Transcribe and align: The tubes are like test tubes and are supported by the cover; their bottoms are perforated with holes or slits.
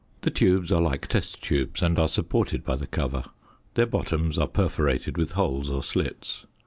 The 0.21 0.31
tubes 0.31 0.71
are 0.71 0.81
like 0.81 1.05
test 1.05 1.43
tubes 1.43 1.83
and 1.83 1.99
are 1.99 2.07
supported 2.07 2.63
by 2.65 2.75
the 2.75 2.87
cover; 2.87 3.23
their 3.75 3.85
bottoms 3.85 4.35
are 4.35 4.47
perforated 4.47 5.15
with 5.15 5.33
holes 5.33 5.69
or 5.69 5.83
slits. 5.83 6.47